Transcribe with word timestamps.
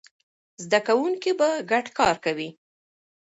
زده 0.63 0.79
کوونکي 0.87 1.31
به 1.39 1.49
ګډ 1.71 1.85
کار 1.99 2.15
کوي. 2.25 2.49